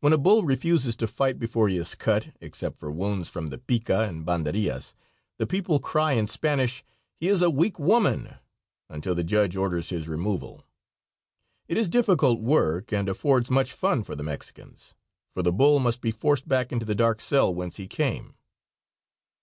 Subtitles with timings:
[0.00, 3.56] When a bull refuses to fight before he is cut, except for wounds from the
[3.56, 4.94] pica and banderillas,
[5.38, 6.84] the people cry in Spanish,
[7.16, 8.34] "He is a weak woman,"
[8.90, 10.66] until the judge orders his removal.
[11.66, 14.94] It is difficult work, and affords much fun for the Mexicans,
[15.30, 18.34] for the bull must be forced back into the dark cell whence he came.